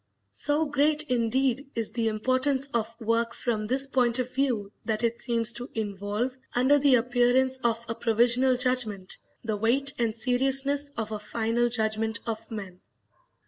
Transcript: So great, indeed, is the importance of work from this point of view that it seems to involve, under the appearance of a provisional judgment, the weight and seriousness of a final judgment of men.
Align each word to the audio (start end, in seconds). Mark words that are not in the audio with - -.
So 0.33 0.65
great, 0.65 1.03
indeed, 1.11 1.69
is 1.75 1.91
the 1.91 2.07
importance 2.07 2.65
of 2.73 2.99
work 2.99 3.35
from 3.35 3.67
this 3.67 3.85
point 3.85 4.17
of 4.17 4.33
view 4.33 4.71
that 4.83 5.03
it 5.03 5.21
seems 5.21 5.53
to 5.53 5.69
involve, 5.75 6.39
under 6.55 6.79
the 6.79 6.95
appearance 6.95 7.57
of 7.59 7.85
a 7.87 7.93
provisional 7.93 8.55
judgment, 8.55 9.17
the 9.43 9.57
weight 9.57 9.93
and 9.99 10.15
seriousness 10.15 10.89
of 10.97 11.11
a 11.11 11.19
final 11.19 11.69
judgment 11.69 12.19
of 12.25 12.49
men. 12.49 12.81